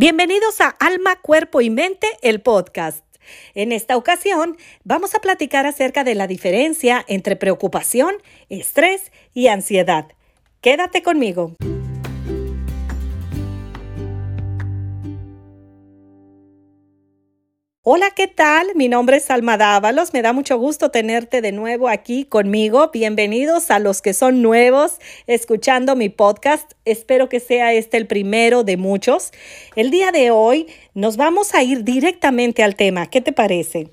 Bienvenidos 0.00 0.60
a 0.60 0.68
Alma, 0.68 1.16
Cuerpo 1.20 1.60
y 1.60 1.70
Mente, 1.70 2.06
el 2.22 2.40
podcast. 2.40 3.04
En 3.54 3.72
esta 3.72 3.96
ocasión 3.96 4.56
vamos 4.84 5.16
a 5.16 5.18
platicar 5.18 5.66
acerca 5.66 6.04
de 6.04 6.14
la 6.14 6.28
diferencia 6.28 7.04
entre 7.08 7.34
preocupación, 7.34 8.14
estrés 8.48 9.10
y 9.34 9.48
ansiedad. 9.48 10.06
Quédate 10.60 11.02
conmigo. 11.02 11.56
Hola, 17.90 18.10
¿qué 18.10 18.26
tal? 18.26 18.66
Mi 18.74 18.86
nombre 18.86 19.16
es 19.16 19.30
Alma 19.30 19.56
Dávalos. 19.56 20.12
Me 20.12 20.20
da 20.20 20.34
mucho 20.34 20.58
gusto 20.58 20.90
tenerte 20.90 21.40
de 21.40 21.52
nuevo 21.52 21.88
aquí 21.88 22.26
conmigo. 22.26 22.90
Bienvenidos 22.92 23.70
a 23.70 23.78
los 23.78 24.02
que 24.02 24.12
son 24.12 24.42
nuevos 24.42 24.98
escuchando 25.26 25.96
mi 25.96 26.10
podcast. 26.10 26.72
Espero 26.84 27.30
que 27.30 27.40
sea 27.40 27.72
este 27.72 27.96
el 27.96 28.06
primero 28.06 28.62
de 28.62 28.76
muchos. 28.76 29.32
El 29.74 29.90
día 29.90 30.12
de 30.12 30.30
hoy 30.30 30.66
nos 30.92 31.16
vamos 31.16 31.54
a 31.54 31.62
ir 31.62 31.82
directamente 31.82 32.62
al 32.62 32.76
tema. 32.76 33.06
¿Qué 33.06 33.22
te 33.22 33.32
parece? 33.32 33.88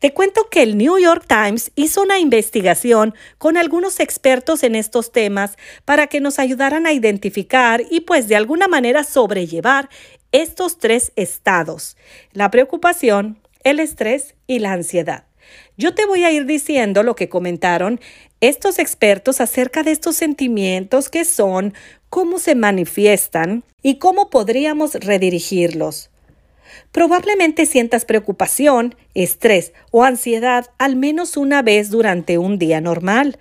Te 0.00 0.12
cuento 0.12 0.48
que 0.50 0.62
el 0.62 0.76
New 0.76 0.98
York 0.98 1.24
Times 1.26 1.72
hizo 1.76 2.02
una 2.02 2.18
investigación 2.18 3.14
con 3.38 3.56
algunos 3.56 4.00
expertos 4.00 4.62
en 4.64 4.74
estos 4.74 5.12
temas 5.12 5.56
para 5.86 6.08
que 6.08 6.20
nos 6.20 6.38
ayudaran 6.38 6.86
a 6.86 6.92
identificar 6.92 7.82
y 7.90 8.00
pues 8.00 8.28
de 8.28 8.36
alguna 8.36 8.68
manera 8.68 9.04
sobrellevar 9.04 9.88
estos 10.32 10.78
tres 10.78 11.12
estados, 11.16 11.96
la 12.32 12.50
preocupación, 12.50 13.38
el 13.64 13.80
estrés 13.80 14.34
y 14.46 14.58
la 14.60 14.72
ansiedad. 14.72 15.24
Yo 15.76 15.94
te 15.94 16.06
voy 16.06 16.24
a 16.24 16.30
ir 16.30 16.46
diciendo 16.46 17.02
lo 17.02 17.16
que 17.16 17.28
comentaron 17.28 18.00
estos 18.40 18.78
expertos 18.78 19.40
acerca 19.40 19.82
de 19.82 19.90
estos 19.90 20.16
sentimientos 20.16 21.08
que 21.08 21.24
son, 21.24 21.74
cómo 22.08 22.38
se 22.38 22.54
manifiestan 22.54 23.64
y 23.82 23.98
cómo 23.98 24.30
podríamos 24.30 24.94
redirigirlos. 24.94 26.10
Probablemente 26.92 27.66
sientas 27.66 28.04
preocupación, 28.04 28.94
estrés 29.14 29.72
o 29.90 30.04
ansiedad 30.04 30.66
al 30.78 30.96
menos 30.96 31.36
una 31.36 31.62
vez 31.62 31.90
durante 31.90 32.38
un 32.38 32.58
día 32.58 32.80
normal. 32.80 33.38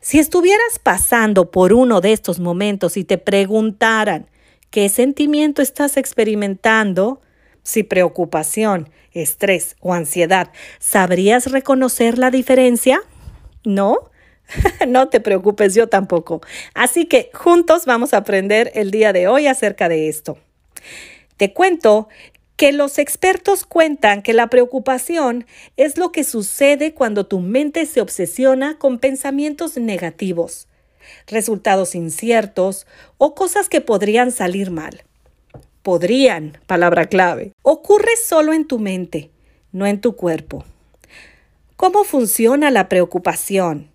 Si 0.00 0.18
estuvieras 0.18 0.78
pasando 0.82 1.50
por 1.50 1.72
uno 1.72 2.00
de 2.00 2.12
estos 2.12 2.38
momentos 2.38 2.96
y 2.96 3.04
te 3.04 3.18
preguntaran, 3.18 4.26
¿Qué 4.70 4.90
sentimiento 4.90 5.62
estás 5.62 5.96
experimentando? 5.96 7.22
Si 7.62 7.84
preocupación, 7.84 8.90
estrés 9.12 9.76
o 9.80 9.94
ansiedad, 9.94 10.50
¿sabrías 10.78 11.50
reconocer 11.50 12.18
la 12.18 12.30
diferencia? 12.30 13.00
¿No? 13.64 14.10
no 14.86 15.08
te 15.08 15.20
preocupes, 15.20 15.74
yo 15.74 15.88
tampoco. 15.88 16.42
Así 16.74 17.06
que 17.06 17.30
juntos 17.32 17.86
vamos 17.86 18.12
a 18.12 18.18
aprender 18.18 18.70
el 18.74 18.90
día 18.90 19.14
de 19.14 19.26
hoy 19.26 19.46
acerca 19.46 19.88
de 19.88 20.08
esto. 20.08 20.36
Te 21.38 21.54
cuento 21.54 22.08
que 22.56 22.72
los 22.72 22.98
expertos 22.98 23.64
cuentan 23.64 24.20
que 24.20 24.34
la 24.34 24.48
preocupación 24.48 25.46
es 25.78 25.96
lo 25.96 26.12
que 26.12 26.24
sucede 26.24 26.92
cuando 26.92 27.24
tu 27.24 27.40
mente 27.40 27.86
se 27.86 28.02
obsesiona 28.02 28.76
con 28.76 28.98
pensamientos 28.98 29.78
negativos 29.78 30.68
resultados 31.26 31.94
inciertos 31.94 32.86
o 33.16 33.34
cosas 33.34 33.68
que 33.68 33.80
podrían 33.80 34.32
salir 34.32 34.70
mal. 34.70 35.04
Podrían, 35.82 36.58
palabra 36.66 37.06
clave. 37.06 37.52
Ocurre 37.62 38.16
solo 38.22 38.52
en 38.52 38.66
tu 38.66 38.78
mente, 38.78 39.30
no 39.72 39.86
en 39.86 40.00
tu 40.00 40.16
cuerpo. 40.16 40.64
¿Cómo 41.76 42.04
funciona 42.04 42.70
la 42.70 42.88
preocupación? 42.88 43.90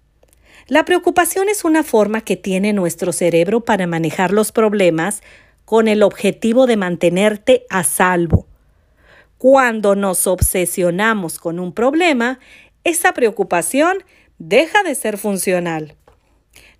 La 0.68 0.86
preocupación 0.86 1.50
es 1.50 1.66
una 1.66 1.84
forma 1.84 2.22
que 2.22 2.38
tiene 2.38 2.72
nuestro 2.72 3.12
cerebro 3.12 3.62
para 3.62 3.86
manejar 3.86 4.32
los 4.32 4.54
problemas 4.54 5.22
con 5.66 5.88
el 5.88 6.04
objetivo 6.04 6.66
de 6.66 6.78
mantenerte 6.78 7.66
a 7.70 7.84
salvo. 7.84 8.48
Cuando 9.38 9.96
nos 9.96 10.26
obsesionamos 10.26 11.38
con 11.38 11.60
un 11.60 11.74
problema, 11.74 12.40
esa 12.86 13.14
preocupación 13.14 13.98
deja 14.38 14.84
de 14.84 14.96
ser 14.96 15.18
funcional. 15.18 15.96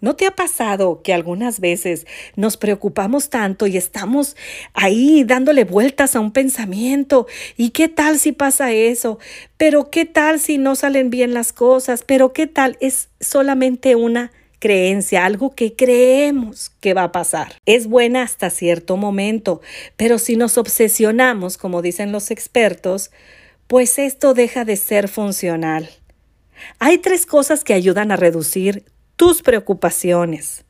¿No 0.04 0.18
te 0.18 0.26
ha 0.26 0.36
pasado 0.36 1.02
que 1.02 1.14
algunas 1.14 1.62
veces 1.62 2.06
nos 2.36 2.58
preocupamos 2.58 3.30
tanto 3.30 3.68
y 3.68 3.78
estamos 3.78 4.36
ahí 4.74 5.24
dándole 5.24 5.64
vueltas 5.64 6.18
a 6.18 6.20
un 6.20 6.34
pensamiento? 6.34 7.26
¿Y 7.56 7.70
qué 7.70 7.88
tal 7.88 8.20
si 8.20 8.34
pasa 8.34 8.74
eso? 8.74 9.18
¿Pero 9.56 9.90
qué 9.90 10.04
tal 10.04 10.42
si 10.42 10.58
no 10.58 10.76
salen 10.76 11.10
bien 11.10 11.34
las 11.34 11.54
cosas? 11.54 12.04
¿Pero 12.06 12.34
qué 12.34 12.48
tal? 12.48 12.78
Es 12.82 13.12
solamente 13.22 13.96
una 13.96 14.34
creencia, 14.60 15.24
algo 15.24 15.56
que 15.56 15.74
creemos 15.74 16.74
que 16.82 16.94
va 16.94 17.04
a 17.04 17.12
pasar. 17.14 17.56
Es 17.66 17.88
buena 17.88 18.24
hasta 18.24 18.50
cierto 18.50 18.98
momento, 18.98 19.62
pero 19.96 20.20
si 20.20 20.36
nos 20.36 20.58
obsesionamos, 20.58 21.58
como 21.58 21.82
dicen 21.82 22.12
los 22.12 22.30
expertos, 22.30 23.10
pues 23.68 23.98
esto 23.98 24.34
deja 24.34 24.66
de 24.66 24.76
ser 24.76 25.08
funcional. 25.08 25.90
Hay 26.80 26.98
tres 26.98 27.26
cosas 27.26 27.64
que 27.64 27.74
ayudan 27.74 28.12
a 28.12 28.18
reducir 28.18 28.84
tus 29.16 29.42
preocupaciones. 29.42 30.66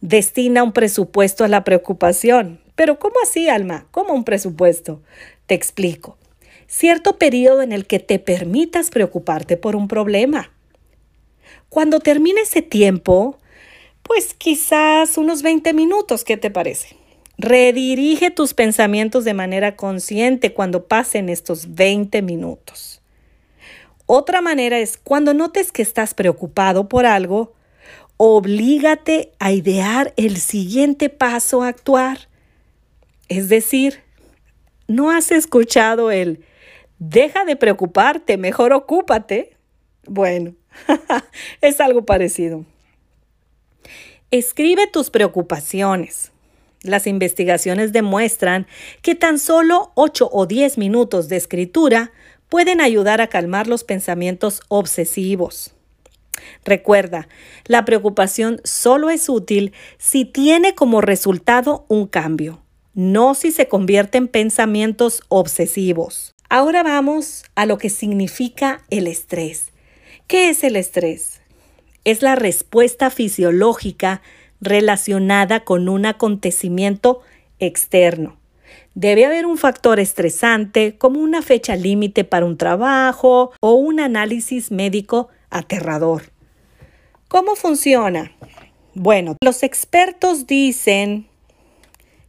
Destina 0.00 0.62
un 0.62 0.72
presupuesto 0.72 1.44
a 1.44 1.48
la 1.48 1.64
preocupación. 1.64 2.60
Pero 2.74 2.98
¿cómo 2.98 3.16
así, 3.22 3.48
Alma? 3.48 3.86
¿Cómo 3.90 4.14
un 4.14 4.24
presupuesto? 4.24 5.02
Te 5.46 5.54
explico. 5.54 6.16
Cierto 6.66 7.18
periodo 7.18 7.62
en 7.62 7.72
el 7.72 7.86
que 7.86 7.98
te 7.98 8.18
permitas 8.18 8.90
preocuparte 8.90 9.56
por 9.56 9.76
un 9.76 9.88
problema. 9.88 10.52
Cuando 11.68 12.00
termine 12.00 12.42
ese 12.42 12.62
tiempo, 12.62 13.38
pues 14.02 14.34
quizás 14.34 15.18
unos 15.18 15.42
20 15.42 15.72
minutos, 15.72 16.24
¿qué 16.24 16.36
te 16.36 16.50
parece? 16.50 16.96
Redirige 17.38 18.30
tus 18.30 18.54
pensamientos 18.54 19.24
de 19.24 19.34
manera 19.34 19.76
consciente 19.76 20.52
cuando 20.52 20.86
pasen 20.86 21.28
estos 21.28 21.74
20 21.74 22.22
minutos. 22.22 23.00
Otra 24.06 24.40
manera 24.40 24.78
es 24.78 24.96
cuando 24.96 25.34
notes 25.34 25.72
que 25.72 25.82
estás 25.82 26.14
preocupado 26.14 26.88
por 26.88 27.06
algo, 27.06 27.54
oblígate 28.22 29.32
a 29.38 29.50
idear 29.50 30.12
el 30.18 30.36
siguiente 30.36 31.08
paso 31.08 31.62
a 31.62 31.68
actuar. 31.68 32.28
Es 33.30 33.48
decir, 33.48 34.02
¿no 34.88 35.10
has 35.10 35.30
escuchado 35.30 36.10
el 36.10 36.44
deja 36.98 37.46
de 37.46 37.56
preocuparte, 37.56 38.36
mejor 38.36 38.74
ocúpate? 38.74 39.56
Bueno, 40.04 40.52
es 41.62 41.80
algo 41.80 42.04
parecido. 42.04 42.66
Escribe 44.30 44.86
tus 44.86 45.08
preocupaciones. 45.08 46.30
Las 46.82 47.06
investigaciones 47.06 47.94
demuestran 47.94 48.66
que 49.00 49.14
tan 49.14 49.38
solo 49.38 49.92
8 49.94 50.28
o 50.30 50.44
10 50.44 50.76
minutos 50.76 51.30
de 51.30 51.36
escritura 51.36 52.12
pueden 52.50 52.82
ayudar 52.82 53.22
a 53.22 53.28
calmar 53.28 53.66
los 53.66 53.82
pensamientos 53.82 54.60
obsesivos. 54.68 55.74
Recuerda, 56.64 57.28
la 57.66 57.84
preocupación 57.84 58.60
solo 58.64 59.10
es 59.10 59.28
útil 59.28 59.72
si 59.98 60.24
tiene 60.24 60.74
como 60.74 61.00
resultado 61.00 61.84
un 61.88 62.06
cambio, 62.06 62.62
no 62.94 63.34
si 63.34 63.50
se 63.52 63.68
convierte 63.68 64.18
en 64.18 64.28
pensamientos 64.28 65.22
obsesivos. 65.28 66.34
Ahora 66.48 66.82
vamos 66.82 67.44
a 67.54 67.64
lo 67.64 67.78
que 67.78 67.90
significa 67.90 68.82
el 68.90 69.06
estrés. 69.06 69.68
¿Qué 70.26 70.48
es 70.48 70.64
el 70.64 70.76
estrés? 70.76 71.40
Es 72.04 72.22
la 72.22 72.34
respuesta 72.34 73.10
fisiológica 73.10 74.22
relacionada 74.60 75.64
con 75.64 75.88
un 75.88 76.06
acontecimiento 76.06 77.20
externo. 77.58 78.36
Debe 78.94 79.24
haber 79.24 79.46
un 79.46 79.58
factor 79.58 80.00
estresante 80.00 80.96
como 80.98 81.20
una 81.20 81.42
fecha 81.42 81.76
límite 81.76 82.24
para 82.24 82.46
un 82.46 82.56
trabajo 82.56 83.52
o 83.60 83.74
un 83.74 84.00
análisis 84.00 84.70
médico 84.70 85.28
aterrador. 85.50 86.32
¿Cómo 87.28 87.54
funciona? 87.54 88.32
Bueno, 88.94 89.36
los 89.40 89.62
expertos 89.62 90.46
dicen 90.46 91.28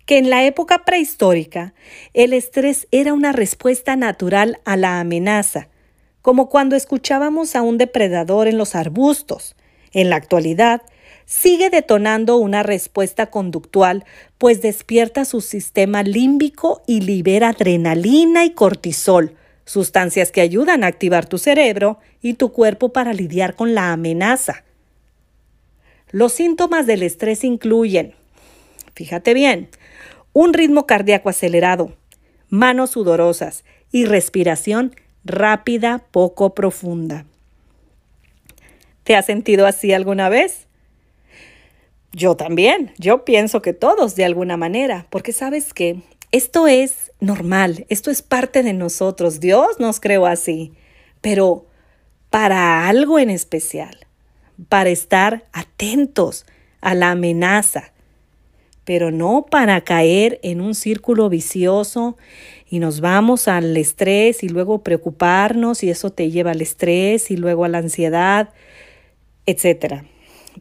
que 0.06 0.18
en 0.18 0.30
la 0.30 0.44
época 0.46 0.84
prehistórica 0.86 1.74
el 2.14 2.34
estrés 2.34 2.88
era 2.92 3.14
una 3.14 3.32
respuesta 3.32 3.96
natural 3.96 4.60
a 4.66 4.78
la 4.78 5.00
amenaza, 5.00 5.70
como 6.22 6.50
cuando 6.50 6.76
escuchábamos 6.76 7.56
a 7.56 7.62
un 7.62 7.78
depredador 7.78 8.48
en 8.48 8.58
los 8.58 8.76
arbustos. 8.76 9.56
En 9.94 10.10
la 10.10 10.18
actualidad, 10.18 10.82
sigue 11.26 11.70
detonando 11.70 12.38
una 12.38 12.62
respuesta 12.62 13.28
conductual, 13.32 14.06
pues 14.38 14.62
despierta 14.62 15.26
su 15.26 15.42
sistema 15.42 16.04
límbico 16.04 16.82
y 16.86 17.02
libera 17.02 17.50
adrenalina 17.50 18.46
y 18.46 18.52
cortisol, 18.52 19.36
sustancias 19.72 20.32
que 20.32 20.42
ayudan 20.42 20.84
a 20.84 20.88
activar 20.88 21.26
tu 21.26 21.38
cerebro 21.38 21.98
y 22.22 22.36
tu 22.36 22.52
cuerpo 22.52 22.90
para 22.90 23.14
lidiar 23.14 23.56
con 23.56 23.74
la 23.74 23.92
amenaza. 23.92 24.64
Los 26.12 26.34
síntomas 26.34 26.86
del 26.86 27.04
estrés 27.04 27.44
incluyen, 27.44 28.14
fíjate 28.96 29.34
bien, 29.34 29.70
un 30.34 30.54
ritmo 30.54 30.86
cardíaco 30.86 31.30
acelerado, 31.30 31.96
manos 32.50 32.92
sudorosas 32.92 33.64
y 33.92 34.06
respiración 34.06 34.96
rápida, 35.24 36.04
poco 36.12 36.54
profunda. 36.54 37.26
¿Te 39.04 39.16
has 39.16 39.26
sentido 39.26 39.66
así 39.66 39.94
alguna 39.94 40.30
vez? 40.30 40.68
Yo 42.14 42.36
también, 42.36 42.92
yo 42.98 43.24
pienso 43.24 43.62
que 43.62 43.74
todos 43.74 44.16
de 44.16 44.26
alguna 44.26 44.58
manera, 44.58 45.08
porque 45.10 45.32
sabes 45.32 45.74
que 45.74 46.02
Esto 46.32 46.68
es 46.68 47.12
normal, 47.20 47.86
esto 47.90 48.10
es 48.10 48.22
parte 48.22 48.64
de 48.64 48.72
nosotros. 48.72 49.42
Dios 49.42 49.80
nos 49.80 50.00
creó 50.00 50.26
así, 50.26 50.72
pero 51.20 51.66
para 52.30 52.88
algo 52.88 53.20
en 53.20 53.30
especial, 53.30 54.08
para 54.70 54.90
estar 54.90 55.46
atentos 55.52 56.46
a 56.80 56.96
la 56.96 57.12
amenaza, 57.12 57.92
pero 58.86 59.12
no 59.12 59.46
para 59.50 59.82
caer 59.82 60.40
en 60.42 60.62
un 60.62 60.74
círculo 60.74 61.28
vicioso 61.28 62.18
y 62.70 62.80
nos 62.80 63.02
vamos 63.02 63.50
al 63.50 63.76
estrés 63.76 64.44
y 64.44 64.48
luego 64.48 64.84
preocuparnos 64.84 65.84
y 65.84 65.90
eso 65.90 66.12
te 66.12 66.32
lleva 66.32 66.52
al 66.52 66.62
estrés 66.62 67.30
y 67.30 67.36
luego 67.36 67.66
a 67.66 67.70
la 67.70 67.80
ansiedad, 67.80 68.54
etcétera. 69.46 70.06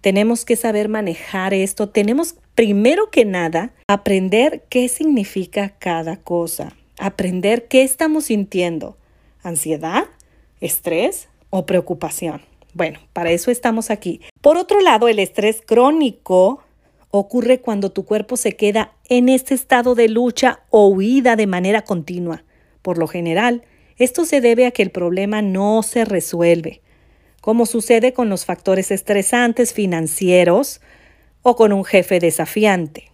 Tenemos 0.00 0.44
que 0.44 0.56
saber 0.56 0.88
manejar 0.88 1.54
esto. 1.54 1.88
Tenemos 1.88 2.34
primero 2.60 3.08
que 3.08 3.24
nada 3.24 3.72
aprender 3.88 4.64
qué 4.68 4.86
significa 4.90 5.70
cada 5.78 6.18
cosa. 6.18 6.76
Aprender 6.98 7.68
qué 7.68 7.82
estamos 7.82 8.24
sintiendo. 8.24 8.98
¿Ansiedad? 9.42 10.04
¿Estrés? 10.60 11.28
¿O 11.48 11.64
preocupación? 11.64 12.42
Bueno, 12.74 12.98
para 13.14 13.30
eso 13.30 13.50
estamos 13.50 13.88
aquí. 13.88 14.20
Por 14.42 14.58
otro 14.58 14.82
lado, 14.82 15.08
el 15.08 15.20
estrés 15.20 15.62
crónico 15.64 16.62
ocurre 17.10 17.62
cuando 17.62 17.92
tu 17.92 18.04
cuerpo 18.04 18.36
se 18.36 18.52
queda 18.56 18.92
en 19.08 19.30
este 19.30 19.54
estado 19.54 19.94
de 19.94 20.10
lucha 20.10 20.60
o 20.68 20.88
huida 20.88 21.36
de 21.36 21.46
manera 21.46 21.80
continua. 21.80 22.44
Por 22.82 22.98
lo 22.98 23.08
general, 23.08 23.62
esto 23.96 24.26
se 24.26 24.42
debe 24.42 24.66
a 24.66 24.70
que 24.70 24.82
el 24.82 24.90
problema 24.90 25.40
no 25.40 25.82
se 25.82 26.04
resuelve 26.04 26.82
como 27.40 27.64
sucede 27.66 28.12
con 28.12 28.28
los 28.28 28.44
factores 28.44 28.90
estresantes 28.90 29.72
financieros 29.72 30.80
o 31.42 31.56
con 31.56 31.72
un 31.72 31.84
jefe 31.84 32.20
desafiante. 32.20 33.10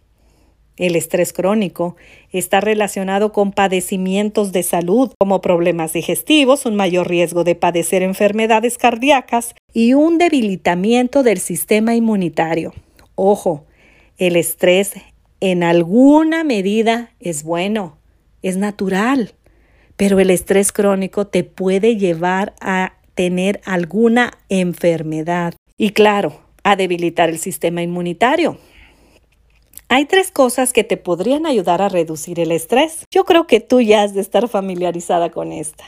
El 0.76 0.94
estrés 0.94 1.32
crónico 1.32 1.96
está 2.31 2.61
relacionado 2.61 3.32
con 3.32 3.52
padecimientos 3.52 4.52
de 4.52 4.62
salud 4.62 5.11
como 5.19 5.40
problemas 5.40 5.94
digestivos, 5.94 6.67
un 6.67 6.76
mayor 6.76 7.08
riesgo 7.08 7.44
de 7.44 7.55
padecer 7.55 8.02
enfermedades 8.02 8.76
cardíacas 8.76 9.55
y 9.73 9.94
un 9.94 10.19
debilitamiento 10.19 11.23
del 11.23 11.38
sistema 11.38 11.94
inmunitario. 11.94 12.75
Ojo, 13.14 13.64
el 14.19 14.37
estrés 14.37 14.93
en 15.40 15.62
alguna 15.62 16.44
medida 16.44 17.11
es 17.20 17.43
bueno, 17.43 17.96
es 18.43 18.58
natural, 18.58 19.32
pero 19.96 20.20
el 20.20 20.31
estrés 20.31 20.73
crónico 20.73 21.26
te 21.26 21.43
puede 21.43 21.96
llevar 21.96 22.55
a 22.61 22.94
tener 23.14 23.62
alguna 23.64 24.32
enfermedad 24.50 25.55
y 25.78 25.90
claro, 25.90 26.45
a 26.66 26.74
debilitar 26.74 27.28
el 27.28 27.38
sistema 27.38 27.80
inmunitario. 27.80 28.58
Hay 29.88 30.06
tres 30.06 30.32
cosas 30.32 30.72
que 30.72 30.82
te 30.82 30.96
podrían 30.96 31.46
ayudar 31.46 31.80
a 31.80 31.88
reducir 31.88 32.40
el 32.40 32.50
estrés. 32.50 33.04
Yo 33.08 33.24
creo 33.24 33.46
que 33.46 33.60
tú 33.60 33.80
ya 33.80 34.02
has 34.02 34.14
de 34.14 34.20
estar 34.20 34.48
familiarizada 34.48 35.30
con 35.30 35.52
esta. 35.52 35.84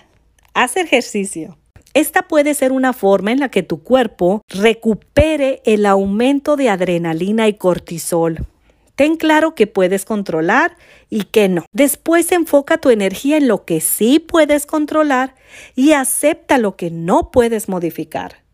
Haz 0.54 0.76
ejercicio. 0.76 1.58
Esta 1.94 2.28
puede 2.28 2.54
ser 2.54 2.70
una 2.70 2.92
forma 2.92 3.32
en 3.32 3.40
la 3.40 3.48
que 3.48 3.64
tu 3.64 3.82
cuerpo 3.82 4.42
recupere 4.46 5.62
el 5.64 5.84
aumento 5.84 6.54
de 6.54 6.68
adrenalina 6.68 7.48
y 7.48 7.54
cortisol. 7.54 8.46
Ten 8.94 9.16
claro 9.16 9.56
que 9.56 9.66
puedes 9.66 10.04
controlar 10.04 10.76
y 11.10 11.24
que 11.24 11.48
no. 11.48 11.64
Después 11.72 12.30
enfoca 12.30 12.78
tu 12.78 12.90
energía 12.90 13.36
en 13.36 13.48
lo 13.48 13.64
que 13.64 13.80
sí 13.80 14.20
puedes 14.20 14.64
controlar 14.64 15.34
y 15.74 15.90
acepta 15.90 16.56
lo 16.56 16.76
que 16.76 16.92
no 16.92 17.32
puedes 17.32 17.68
modificar. 17.68 18.44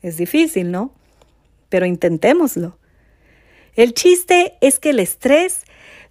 Es 0.00 0.16
difícil, 0.16 0.70
¿no? 0.70 0.92
Pero 1.70 1.86
intentémoslo. 1.86 2.76
El 3.74 3.94
chiste 3.94 4.58
es 4.60 4.78
que 4.78 4.90
el 4.90 4.98
estrés 4.98 5.62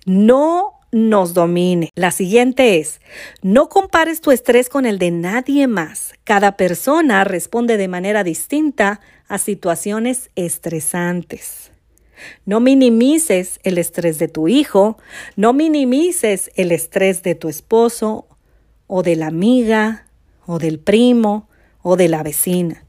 no 0.06 0.80
nos 0.92 1.34
domine. 1.34 1.92
La 1.96 2.12
siguiente 2.12 2.80
es, 2.80 3.00
no 3.42 3.70
compares 3.70 4.22
tu 4.22 4.32
estrés 4.32 4.70
con 4.70 4.86
el 4.86 4.98
de 4.98 5.12
nadie 5.12 5.68
más. 5.68 6.14
Cada 6.24 6.58
persona 6.58 7.24
responde 7.24 7.78
de 7.78 7.88
manera 7.88 8.24
distinta 8.24 9.02
a 9.28 9.38
situaciones 9.38 10.32
estresantes. 10.36 11.72
No 12.46 12.60
minimices 12.60 13.60
el 13.64 13.78
estrés 13.78 14.20
de 14.20 14.28
tu 14.28 14.48
hijo, 14.48 14.98
no 15.36 15.54
minimices 15.54 16.52
el 16.56 16.72
estrés 16.72 17.24
de 17.24 17.36
tu 17.36 17.48
esposo 17.50 18.28
o 18.88 19.04
de 19.04 19.16
la 19.16 19.28
amiga 19.28 20.08
o 20.46 20.60
del 20.60 20.80
primo 20.80 21.48
o 21.82 21.96
de 21.96 22.10
la 22.10 22.24
vecina. 22.24 22.84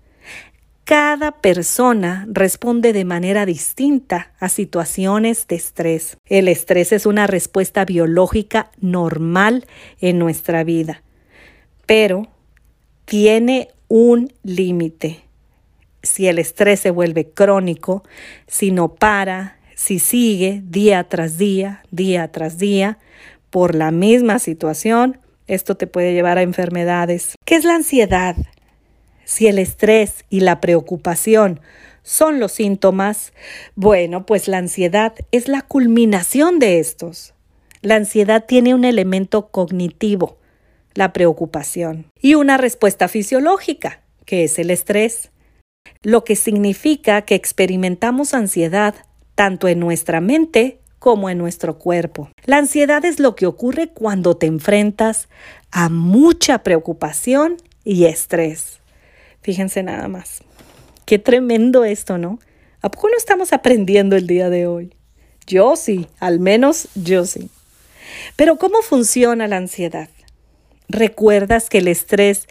Cada 0.90 1.31
persona 1.31 2.26
responde 2.28 2.92
de 2.92 3.04
manera 3.04 3.46
distinta 3.46 4.32
a 4.40 4.48
situaciones 4.48 5.46
de 5.46 5.54
estrés. 5.54 6.16
El 6.26 6.48
estrés 6.48 6.90
es 6.90 7.06
una 7.06 7.28
respuesta 7.28 7.84
biológica 7.84 8.72
normal 8.81 9.66
en 10.00 10.19
nuestra 10.19 10.64
vida, 10.64 11.04
pero 11.87 12.26
tiene 13.04 13.69
un 13.87 14.32
límite 14.42 15.20
si 16.02 16.26
el 16.26 16.40
estrés 16.40 16.81
se 16.81 16.90
vuelve 16.90 17.31
crónico, 17.31 18.02
si 18.48 18.72
no 18.72 18.92
para, 18.96 19.58
si 19.76 20.00
sigue 20.00 20.60
día 20.64 21.04
tras 21.04 21.38
día, 21.38 21.84
día 21.92 22.32
tras 22.32 22.58
día, 22.58 22.98
por 23.50 23.76
la 23.76 23.92
misma 23.92 24.40
situación, 24.40 25.20
esto 25.46 25.76
te 25.76 25.87
puede 25.87 26.14
llevar 26.14 26.38
a 26.38 26.42
enfermedades. 26.42 27.37
¿Qué 27.44 27.54
es 27.54 27.64
la 27.64 27.76
ansiedad? 27.76 28.34
Si 29.31 29.47
el 29.47 29.61
estrés 29.61 30.25
y 30.29 30.41
la 30.41 30.61
preocupación 30.61 31.61
son 32.03 32.41
los 32.41 32.50
síntomas, 32.50 33.32
bueno, 33.77 34.27
pues 34.27 34.49
la 34.49 34.59
ansiedad 34.59 35.15
es 35.31 35.47
la 35.47 35.62
culminación 35.62 36.59
de 36.59 36.81
estos. 36.81 37.32
La 37.81 37.94
ansiedad 37.94 38.44
tiene 38.44 38.75
un 38.75 38.85
elemento 38.85 39.47
cognitivo, 39.47 40.38
la 40.94 41.12
preocupación, 41.12 42.06
y 42.21 42.35
una 42.35 42.56
respuesta 42.56 43.06
fisiológica, 43.06 44.00
que 44.25 44.43
es 44.43 44.59
el 44.59 44.69
estrés 44.69 45.31
lo 46.03 46.25
que 46.25 46.35
significa 46.35 47.23
que 47.23 47.37
experimentamos 47.37 48.35
ansiedad 48.35 48.97
tanto 49.37 49.69
en 49.69 49.79
nuestra 49.79 50.21
mente 50.21 50.81
como 50.99 51.31
en 51.31 51.38
nuestro 51.38 51.79
cuerpo. 51.79 52.31
La 52.47 52.59
ansiedad 52.59 53.05
es 53.05 53.21
lo 53.21 53.37
que 53.37 53.47
ocurre 53.47 53.91
cuando 53.91 54.37
te 54.37 54.47
enfrentas 54.47 55.29
a 55.71 55.88
mucha 55.88 56.65
preocupación 56.65 57.59
y 57.85 58.06
estrés. 58.06 58.81
Fíjense 59.42 59.82
nada 59.82 60.08
más. 60.08 60.42
Qué 61.06 61.19
tremendo 61.19 61.84
esto, 61.84 62.19
¿no? 62.19 62.38
¿A 62.82 62.90
poco 62.90 63.08
no 63.08 63.16
estamos 63.16 63.52
aprendiendo 63.52 64.16
el 64.16 64.26
día 64.26 64.48
de 64.50 64.66
hoy? 64.66 64.94
Yo 65.47 65.76
sí, 65.76 66.06
al 66.18 66.40
menos 66.40 66.88
yo 66.94 67.25
sí. 67.25 67.50
Pero 68.37 68.56
¿cómo 68.56 68.82
funciona 68.82 69.49
la 69.49 69.56
ansiedad? 69.56 70.09
¿Recuerdas 70.88 71.68
que 71.68 71.78
el 71.78 71.88
estrés 71.88 72.49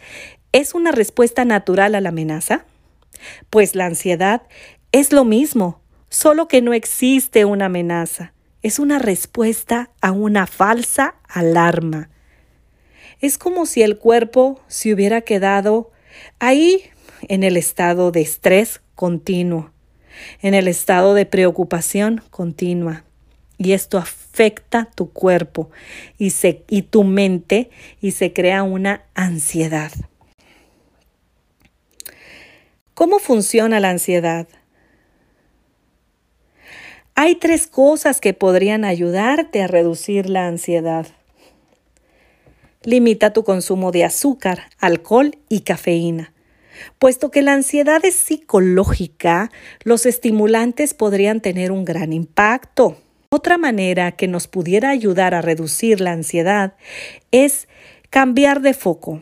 es 0.52 0.74
una 0.74 0.92
respuesta 0.92 1.44
natural 1.44 1.94
a 1.94 2.00
la 2.00 2.10
amenaza? 2.10 2.64
Pues 3.50 3.74
la 3.74 3.86
ansiedad 3.86 4.42
es 4.92 5.12
lo 5.12 5.24
mismo, 5.24 5.80
solo 6.08 6.48
que 6.48 6.62
no 6.62 6.72
existe 6.72 7.44
una 7.44 7.66
amenaza. 7.66 8.32
Es 8.62 8.78
una 8.78 8.98
respuesta 8.98 9.90
a 10.00 10.12
una 10.12 10.46
falsa 10.46 11.14
alarma. 11.28 12.10
Es 13.20 13.38
como 13.38 13.66
si 13.66 13.82
el 13.82 13.98
cuerpo 13.98 14.60
se 14.66 14.92
hubiera 14.92 15.22
quedado 15.22 15.90
ahí 16.38 16.84
en 17.28 17.42
el 17.42 17.56
estado 17.56 18.10
de 18.10 18.22
estrés 18.22 18.80
continuo, 18.94 19.72
en 20.42 20.54
el 20.54 20.68
estado 20.68 21.14
de 21.14 21.26
preocupación 21.26 22.22
continua. 22.30 23.04
Y 23.58 23.72
esto 23.72 23.98
afecta 23.98 24.88
tu 24.94 25.12
cuerpo 25.12 25.70
y, 26.18 26.32
y 26.68 26.82
tu 26.82 27.04
mente 27.04 27.70
y 28.00 28.12
se 28.12 28.32
crea 28.32 28.62
una 28.62 29.04
ansiedad. 29.14 29.92
¿Cómo 32.94 33.18
funciona 33.18 33.80
la 33.80 33.90
ansiedad? 33.90 34.48
Hay 37.14 37.34
tres 37.34 37.66
cosas 37.66 38.20
que 38.20 38.32
podrían 38.32 38.84
ayudarte 38.86 39.62
a 39.62 39.66
reducir 39.66 40.30
la 40.30 40.46
ansiedad. 40.46 41.06
Limita 42.82 43.34
tu 43.34 43.44
consumo 43.44 43.92
de 43.92 44.04
azúcar, 44.04 44.70
alcohol 44.78 45.36
y 45.50 45.60
cafeína. 45.60 46.32
Puesto 46.98 47.30
que 47.30 47.42
la 47.42 47.52
ansiedad 47.52 48.02
es 48.06 48.14
psicológica, 48.14 49.50
los 49.84 50.06
estimulantes 50.06 50.94
podrían 50.94 51.42
tener 51.42 51.72
un 51.72 51.84
gran 51.84 52.14
impacto. 52.14 52.96
Otra 53.28 53.58
manera 53.58 54.12
que 54.12 54.28
nos 54.28 54.48
pudiera 54.48 54.88
ayudar 54.88 55.34
a 55.34 55.42
reducir 55.42 56.00
la 56.00 56.12
ansiedad 56.12 56.72
es 57.32 57.68
cambiar 58.08 58.62
de 58.62 58.72
foco, 58.72 59.20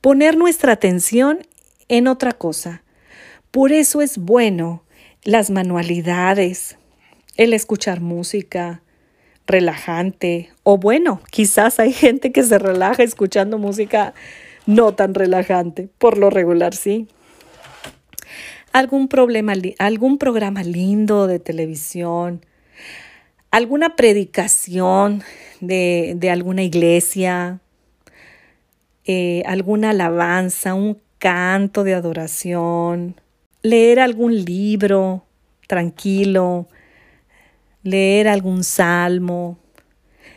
poner 0.00 0.36
nuestra 0.36 0.70
atención 0.70 1.40
en 1.88 2.06
otra 2.06 2.32
cosa. 2.32 2.84
Por 3.50 3.72
eso 3.72 4.00
es 4.00 4.16
bueno 4.16 4.84
las 5.24 5.50
manualidades, 5.50 6.78
el 7.36 7.52
escuchar 7.52 8.00
música 8.00 8.80
relajante. 9.46 10.50
O 10.62 10.78
bueno, 10.78 11.20
quizás 11.30 11.78
hay 11.78 11.92
gente 11.92 12.32
que 12.32 12.42
se 12.42 12.58
relaja 12.58 13.02
escuchando 13.02 13.58
música 13.58 14.14
no 14.66 14.94
tan 14.94 15.14
relajante, 15.14 15.88
por 15.98 16.18
lo 16.18 16.30
regular 16.30 16.74
sí. 16.74 17.08
Algún 18.72 19.08
problema, 19.08 19.54
algún 19.78 20.18
programa 20.18 20.62
lindo 20.62 21.26
de 21.26 21.38
televisión, 21.38 22.44
alguna 23.50 23.96
predicación 23.96 25.22
de, 25.60 26.14
de 26.16 26.30
alguna 26.30 26.62
iglesia, 26.62 27.60
eh, 29.04 29.42
alguna 29.46 29.90
alabanza, 29.90 30.74
un 30.74 30.98
canto 31.18 31.84
de 31.84 31.94
adoración, 31.94 33.14
leer 33.62 34.00
algún 34.00 34.44
libro 34.44 35.24
tranquilo, 35.68 36.68
leer 37.86 38.28
algún 38.28 38.64
salmo, 38.64 39.58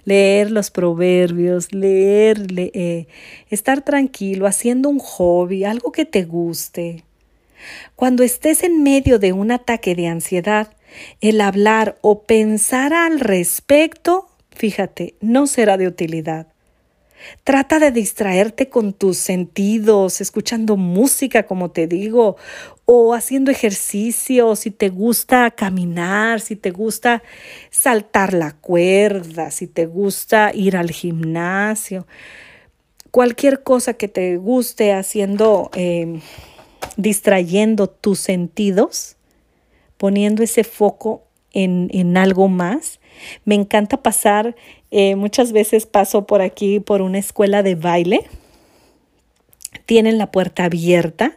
leer 0.05 0.51
los 0.51 0.71
proverbios, 0.71 1.73
leer, 1.73 2.45
eh, 2.57 3.07
estar 3.49 3.83
tranquilo, 3.83 4.47
haciendo 4.47 4.89
un 4.89 4.99
hobby, 4.99 5.63
algo 5.63 5.91
que 5.91 6.05
te 6.05 6.23
guste. 6.23 7.03
Cuando 7.95 8.23
estés 8.23 8.63
en 8.63 8.83
medio 8.83 9.19
de 9.19 9.33
un 9.33 9.51
ataque 9.51 9.95
de 9.95 10.07
ansiedad, 10.07 10.73
el 11.21 11.41
hablar 11.41 11.97
o 12.01 12.23
pensar 12.23 12.93
al 12.93 13.19
respecto, 13.19 14.27
fíjate, 14.51 15.15
no 15.21 15.45
será 15.47 15.77
de 15.77 15.87
utilidad. 15.87 16.47
Trata 17.43 17.79
de 17.79 17.91
distraerte 17.91 18.69
con 18.69 18.93
tus 18.93 19.17
sentidos, 19.17 20.21
escuchando 20.21 20.77
música, 20.77 21.43
como 21.43 21.71
te 21.71 21.87
digo, 21.87 22.37
o 22.85 23.13
haciendo 23.13 23.51
ejercicio, 23.51 24.55
si 24.55 24.71
te 24.71 24.89
gusta 24.89 25.51
caminar, 25.51 26.41
si 26.41 26.55
te 26.55 26.71
gusta 26.71 27.21
saltar 27.69 28.33
la 28.33 28.53
cuerda, 28.53 29.51
si 29.51 29.67
te 29.67 29.85
gusta 29.85 30.51
ir 30.53 30.75
al 30.75 30.91
gimnasio, 30.91 32.07
cualquier 33.11 33.63
cosa 33.63 33.93
que 33.93 34.07
te 34.07 34.37
guste 34.37 34.93
haciendo, 34.93 35.69
em, 35.73 36.21
distrayendo 36.97 37.87
tus 37.87 38.19
sentidos, 38.19 39.17
poniendo 39.97 40.43
ese 40.43 40.63
foco 40.63 41.28
en, 41.53 41.89
en 41.93 42.17
algo 42.17 42.47
más. 42.47 42.99
Me 43.45 43.55
encanta 43.55 44.01
pasar 44.01 44.55
eh, 44.91 45.15
muchas 45.15 45.51
veces 45.51 45.85
paso 45.85 46.25
por 46.25 46.41
aquí 46.41 46.79
por 46.79 47.01
una 47.01 47.19
escuela 47.19 47.63
de 47.63 47.75
baile. 47.75 48.25
Tienen 49.85 50.17
la 50.17 50.31
puerta 50.31 50.65
abierta. 50.65 51.35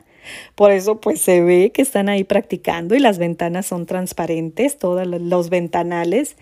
Por 0.54 0.70
eso 0.70 1.00
pues 1.00 1.20
se 1.20 1.42
ve 1.42 1.72
que 1.74 1.82
están 1.82 2.08
ahí 2.08 2.24
practicando 2.24 2.94
y 2.94 3.00
las 3.00 3.18
ventanas 3.18 3.66
son 3.66 3.86
transparentes, 3.86 4.78
todos 4.78 5.06
los 5.06 5.50
ventanales. 5.50 6.36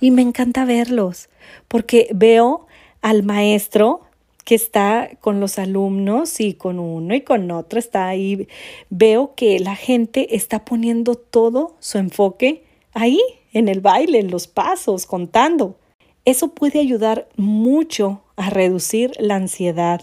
Y 0.00 0.10
me 0.10 0.22
encanta 0.22 0.64
verlos 0.64 1.28
porque 1.68 2.08
veo 2.12 2.66
al 3.00 3.22
maestro 3.22 4.02
que 4.44 4.54
está 4.54 5.10
con 5.20 5.38
los 5.38 5.58
alumnos 5.58 6.40
y 6.40 6.54
con 6.54 6.78
uno 6.78 7.14
y 7.14 7.20
con 7.20 7.50
otro 7.50 7.78
está 7.78 8.08
ahí. 8.08 8.48
Veo 8.90 9.34
que 9.34 9.60
la 9.60 9.76
gente 9.76 10.34
está 10.34 10.64
poniendo 10.64 11.14
todo 11.14 11.76
su 11.78 11.98
enfoque 11.98 12.64
ahí, 12.92 13.20
en 13.52 13.68
el 13.68 13.80
baile, 13.80 14.18
en 14.18 14.30
los 14.30 14.46
pasos, 14.46 15.06
contando. 15.06 15.76
Eso 16.24 16.48
puede 16.48 16.80
ayudar 16.80 17.28
mucho 17.36 18.22
a 18.36 18.50
reducir 18.50 19.12
la 19.18 19.36
ansiedad. 19.36 20.02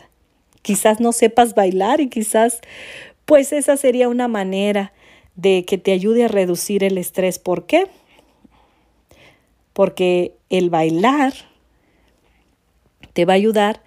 Quizás 0.61 0.99
no 0.99 1.11
sepas 1.11 1.55
bailar 1.55 2.01
y 2.01 2.09
quizás 2.09 2.61
pues 3.25 3.51
esa 3.51 3.75
sería 3.77 4.07
una 4.07 4.27
manera 4.27 4.93
de 5.35 5.65
que 5.65 5.77
te 5.77 5.91
ayude 5.91 6.25
a 6.25 6.29
reducir 6.29 6.83
el 6.83 6.97
estrés. 6.97 7.39
¿Por 7.39 7.65
qué? 7.65 7.87
Porque 9.73 10.33
el 10.49 10.69
bailar 10.69 11.33
te 13.13 13.25
va 13.25 13.33
a 13.33 13.35
ayudar 13.35 13.83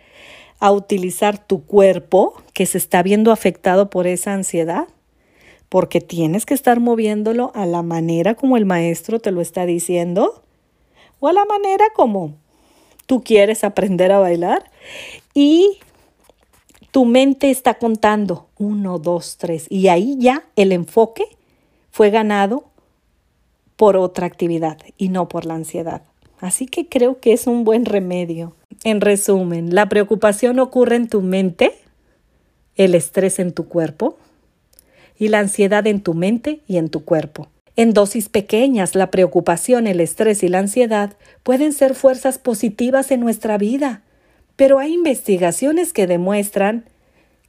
a 0.59 0.73
utilizar 0.73 1.38
tu 1.45 1.64
cuerpo 1.64 2.42
que 2.52 2.66
se 2.66 2.76
está 2.78 3.02
viendo 3.02 3.33
afectado 3.33 3.88
por 3.88 4.07
esa 4.07 4.35
ansiedad, 4.35 4.88
porque 5.71 6.00
tienes 6.00 6.45
que 6.45 6.53
estar 6.53 6.81
moviéndolo 6.81 7.53
a 7.55 7.65
la 7.65 7.83
manera 7.83 8.35
como 8.35 8.59
el 8.59 8.67
maestro 8.67 9.21
te 9.21 9.31
lo 9.31 9.41
está 9.41 9.65
diciendo 9.65 10.43
o 11.21 11.29
a 11.29 11.33
la 11.33 11.45
manera 11.47 11.87
como 11.95 12.35
tú 13.07 13.23
quieres 13.23 13.65
aprender 13.65 14.12
a 14.12 14.19
bailar 14.19 14.71
y 15.33 15.79
tu 16.91 17.05
mente 17.05 17.50
está 17.50 17.75
contando 17.75 18.49
uno, 18.59 18.99
dos, 18.99 19.37
tres 19.39 19.67
y 19.71 19.87
ahí 19.89 20.17
ya 20.19 20.45
el 20.57 20.73
enfoque 20.73 21.25
fue 21.93 22.11
ganado 22.11 22.65
por 23.77 23.97
otra 23.97 24.27
actividad 24.27 24.77
y 24.99 25.09
no 25.09 25.29
por 25.29 25.47
la 25.47 25.55
ansiedad. 25.55 26.03
Así 26.41 26.67
que 26.67 26.89
creo 26.89 27.21
que 27.21 27.33
es 27.33 27.47
un 27.47 27.65
buen 27.65 27.85
remedio. 27.85 28.55
En 28.83 29.00
resumen, 29.00 29.75
la 29.75 29.89
preocupación 29.89 30.59
ocurre 30.59 30.97
en 30.97 31.09
tu 31.09 31.21
mente, 31.21 31.75
el 32.77 32.95
estrés 32.95 33.39
en 33.39 33.53
tu 33.53 33.69
cuerpo 33.69 34.17
y 35.21 35.29
la 35.29 35.39
ansiedad 35.39 35.87
en 35.87 36.00
tu 36.00 36.15
mente 36.15 36.62
y 36.67 36.79
en 36.79 36.89
tu 36.89 37.05
cuerpo. 37.05 37.49
En 37.77 37.93
dosis 37.93 38.29
pequeñas, 38.29 38.97
la 38.97 39.11
preocupación, 39.11 39.87
el 39.87 40.00
estrés 40.00 40.43
y 40.43 40.49
la 40.49 40.59
ansiedad 40.59 41.12
pueden 41.45 41.73
ser 41.73 41.95
fuerzas 41.95 42.39
positivas 42.39 43.11
en 43.12 43.21
nuestra 43.21 43.59
vida, 43.59 44.03
pero 44.57 44.79
hay 44.79 44.95
investigaciones 44.95 45.93
que 45.93 46.07
demuestran 46.07 46.87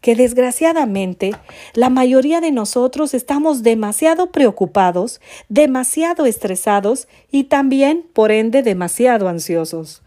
que 0.01 0.15
desgraciadamente 0.15 1.31
la 1.73 1.89
mayoría 1.89 2.41
de 2.41 2.51
nosotros 2.51 3.13
estamos 3.13 3.63
demasiado 3.63 4.31
preocupados, 4.31 5.21
demasiado 5.47 6.25
estresados 6.25 7.07
y 7.31 7.45
también, 7.45 8.05
por 8.13 8.31
ende, 8.31 8.63
demasiado 8.63 9.29
ansiosos. 9.29 10.01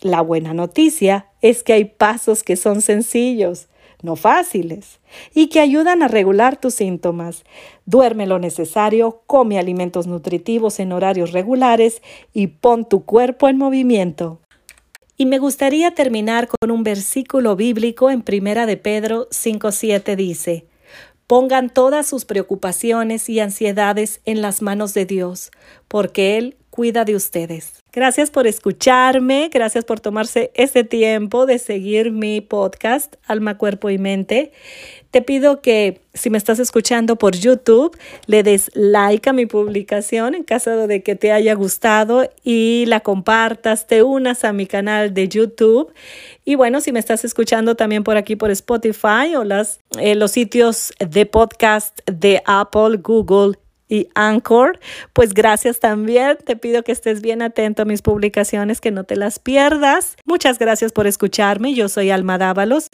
La 0.00 0.22
buena 0.22 0.54
noticia 0.54 1.26
es 1.42 1.62
que 1.62 1.74
hay 1.74 1.84
pasos 1.84 2.42
que 2.42 2.56
son 2.56 2.80
sencillos, 2.80 3.66
no 4.02 4.16
fáciles, 4.16 5.00
y 5.34 5.48
que 5.48 5.60
ayudan 5.60 6.02
a 6.02 6.08
regular 6.08 6.60
tus 6.60 6.74
síntomas. 6.74 7.44
Duerme 7.86 8.26
lo 8.26 8.38
necesario, 8.38 9.22
come 9.26 9.58
alimentos 9.58 10.06
nutritivos 10.06 10.80
en 10.80 10.92
horarios 10.92 11.32
regulares 11.32 12.02
y 12.32 12.48
pon 12.48 12.88
tu 12.88 13.04
cuerpo 13.04 13.48
en 13.48 13.58
movimiento. 13.58 14.40
Y 15.16 15.26
me 15.26 15.38
gustaría 15.38 15.90
terminar 15.94 16.48
con 16.48 16.70
un 16.70 16.82
versículo 16.82 17.54
bíblico 17.54 18.10
en 18.10 18.22
Primera 18.22 18.64
de 18.64 18.78
Pedro 18.78 19.28
5:7 19.30 20.16
dice: 20.16 20.66
Pongan 21.26 21.68
todas 21.70 22.08
sus 22.08 22.24
preocupaciones 22.24 23.28
y 23.28 23.38
ansiedades 23.38 24.20
en 24.24 24.40
las 24.40 24.62
manos 24.62 24.94
de 24.94 25.04
Dios, 25.04 25.50
porque 25.88 26.38
él 26.38 26.56
cuida 26.70 27.04
de 27.04 27.14
ustedes. 27.14 27.82
Gracias 27.92 28.30
por 28.30 28.46
escucharme, 28.46 29.50
gracias 29.52 29.84
por 29.84 29.98
tomarse 29.98 30.52
este 30.54 30.84
tiempo 30.84 31.44
de 31.44 31.58
seguir 31.58 32.12
mi 32.12 32.40
podcast 32.40 33.16
Alma, 33.26 33.58
Cuerpo 33.58 33.90
y 33.90 33.98
Mente. 33.98 34.52
Te 35.10 35.22
pido 35.22 35.60
que 35.60 36.00
si 36.14 36.30
me 36.30 36.38
estás 36.38 36.60
escuchando 36.60 37.16
por 37.16 37.34
YouTube, 37.34 37.98
le 38.26 38.44
des 38.44 38.70
like 38.74 39.28
a 39.28 39.32
mi 39.32 39.46
publicación 39.46 40.36
en 40.36 40.44
caso 40.44 40.86
de 40.86 41.02
que 41.02 41.16
te 41.16 41.32
haya 41.32 41.54
gustado 41.54 42.30
y 42.44 42.84
la 42.86 43.00
compartas, 43.00 43.88
te 43.88 44.04
unas 44.04 44.44
a 44.44 44.52
mi 44.52 44.66
canal 44.66 45.12
de 45.12 45.28
YouTube. 45.28 45.92
Y 46.44 46.54
bueno, 46.54 46.80
si 46.80 46.92
me 46.92 47.00
estás 47.00 47.24
escuchando 47.24 47.74
también 47.74 48.04
por 48.04 48.16
aquí 48.16 48.36
por 48.36 48.52
Spotify 48.52 49.34
o 49.36 49.42
las, 49.42 49.80
eh, 49.98 50.14
los 50.14 50.30
sitios 50.30 50.92
de 51.00 51.26
podcast 51.26 51.98
de 52.06 52.40
Apple, 52.46 52.98
Google 53.02 53.58
y 53.90 54.08
Anchor. 54.14 54.80
Pues 55.12 55.34
gracias 55.34 55.80
también. 55.80 56.38
Te 56.42 56.56
pido 56.56 56.82
que 56.82 56.92
estés 56.92 57.20
bien 57.20 57.42
atento 57.42 57.82
a 57.82 57.84
mis 57.84 58.00
publicaciones, 58.00 58.80
que 58.80 58.90
no 58.90 59.04
te 59.04 59.16
las 59.16 59.38
pierdas. 59.38 60.16
Muchas 60.24 60.58
gracias 60.58 60.92
por 60.92 61.06
escucharme. 61.06 61.74
Yo 61.74 61.90
soy 61.90 62.10
Alma 62.10 62.38
Dávalos. 62.38 62.90